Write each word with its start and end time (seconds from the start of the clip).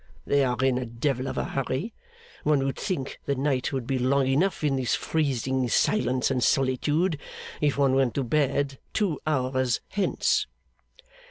They 0.25 0.43
are 0.43 0.57
in 0.63 0.79
a 0.79 0.85
devil 0.87 1.27
of 1.27 1.37
a 1.37 1.43
hurry. 1.43 1.93
One 2.43 2.65
would 2.65 2.77
think 2.79 3.19
the 3.27 3.35
night 3.35 3.71
would 3.71 3.85
be 3.85 3.99
long 3.99 4.25
enough, 4.25 4.63
in 4.63 4.75
this 4.77 4.95
freezing 4.95 5.69
silence 5.69 6.31
and 6.31 6.43
solitude, 6.43 7.19
if 7.61 7.77
one 7.77 7.93
went 7.93 8.15
to 8.15 8.23
bed 8.23 8.79
two 8.93 9.21
hours 9.27 9.79
hence. 9.89 10.47